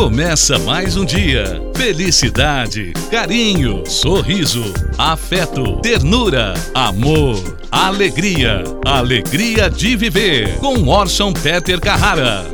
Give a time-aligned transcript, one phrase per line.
[0.00, 1.60] Começa mais um dia.
[1.76, 7.36] Felicidade, carinho, sorriso, afeto, ternura, amor,
[7.70, 8.64] alegria.
[8.82, 10.56] Alegria de viver.
[10.56, 12.46] Com Orson Peter Carrara.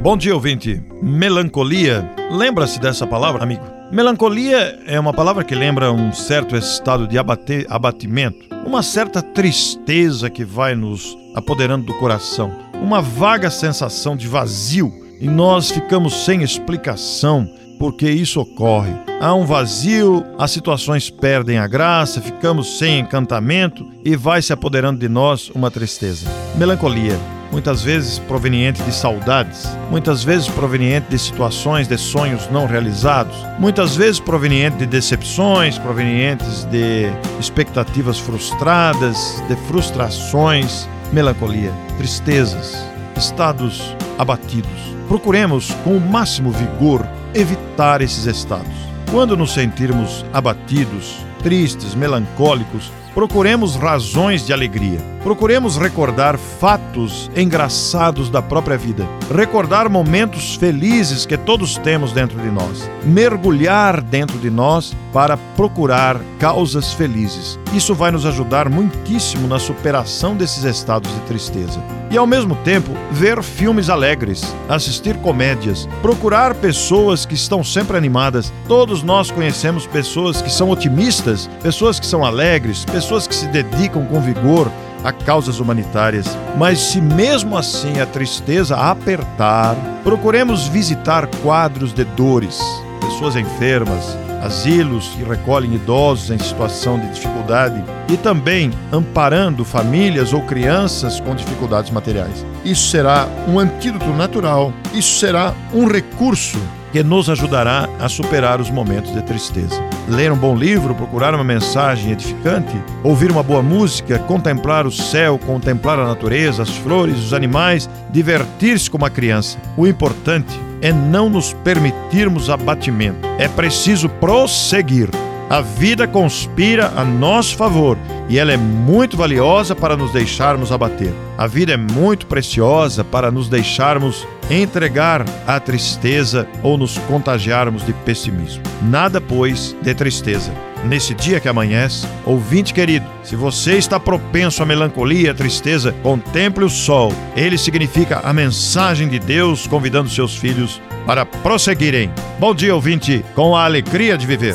[0.00, 0.82] Bom dia, ouvinte.
[1.02, 2.10] Melancolia.
[2.30, 3.62] Lembra-se dessa palavra, amigo?
[3.92, 10.30] Melancolia é uma palavra que lembra um certo estado de abate, abatimento, uma certa tristeza
[10.30, 12.50] que vai nos apoderando do coração,
[12.82, 18.92] uma vaga sensação de vazio e nós ficamos sem explicação porque isso ocorre.
[19.20, 24.98] Há um vazio, as situações perdem a graça, ficamos sem encantamento e vai se apoderando
[24.98, 26.26] de nós uma tristeza.
[26.56, 27.16] Melancolia,
[27.52, 33.94] muitas vezes proveniente de saudades, muitas vezes proveniente de situações, de sonhos não realizados, muitas
[33.94, 37.06] vezes proveniente de decepções, provenientes de
[37.38, 42.84] expectativas frustradas, de frustrações, melancolia, tristezas,
[43.16, 44.70] estados abatidos.
[45.08, 48.72] Procuremos, com o máximo vigor, evitar esses estados.
[49.10, 55.00] Quando nos sentirmos abatidos, tristes, melancólicos, procuremos razões de alegria.
[55.22, 62.50] Procuremos recordar fatos engraçados da própria vida, recordar momentos felizes que todos temos dentro de
[62.50, 67.56] nós, mergulhar dentro de nós para procurar causas felizes.
[67.72, 71.80] Isso vai nos ajudar muitíssimo na superação desses estados de tristeza.
[72.10, 78.52] E ao mesmo tempo, ver filmes alegres, assistir comédias, procurar pessoas que estão sempre animadas.
[78.68, 84.04] Todos nós conhecemos pessoas que são otimistas, pessoas que são alegres, pessoas que se dedicam
[84.06, 84.70] com vigor
[85.04, 86.26] a causas humanitárias.
[86.56, 92.60] Mas se mesmo assim a tristeza apertar, procuremos visitar quadros de dores,
[93.00, 100.42] pessoas enfermas, asilos que recolhem idosos em situação de dificuldade e também amparando famílias ou
[100.42, 102.44] crianças com dificuldades materiais.
[102.64, 106.58] Isso será um antídoto natural, isso será um recurso
[106.92, 109.82] que nos ajudará a superar os momentos de tristeza.
[110.08, 115.38] Ler um bom livro, procurar uma mensagem edificante, ouvir uma boa música, contemplar o céu,
[115.38, 119.58] contemplar a natureza, as flores, os animais, divertir-se como uma criança.
[119.76, 120.52] O importante
[120.82, 123.26] é não nos permitirmos abatimento.
[123.38, 125.08] É preciso prosseguir.
[125.50, 127.98] A vida conspira a nosso favor
[128.28, 131.12] e ela é muito valiosa para nos deixarmos abater.
[131.36, 137.92] A vida é muito preciosa para nos deixarmos entregar à tristeza ou nos contagiarmos de
[137.92, 138.62] pessimismo.
[138.82, 140.52] Nada, pois, de tristeza.
[140.84, 146.64] Nesse dia que amanhece, ouvinte querido, se você está propenso à melancolia, à tristeza, contemple
[146.64, 147.12] o sol.
[147.36, 152.10] Ele significa a mensagem de Deus convidando seus filhos para prosseguirem.
[152.38, 154.54] Bom dia, ouvinte, com a alegria de viver.